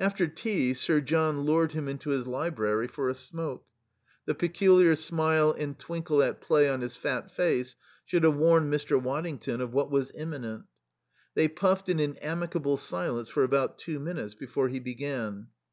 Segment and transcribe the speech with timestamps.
[0.00, 3.66] After tea Sir John lured him into his library for a smoke.
[4.26, 9.00] The peculiar smile and twinkle at play on his fat face should have warned Mr.
[9.00, 10.64] Waddington of what was imminent.
[11.36, 15.46] They puffed in an amicable silence for about two minutes before he began.